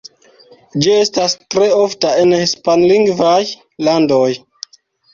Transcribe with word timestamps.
Ĝi 0.85 0.95
estas 1.01 1.35
tre 1.57 1.69
ofta 1.83 2.15
en 2.23 2.35
hispanlingvaj 2.41 3.39
landoj. 3.91 4.29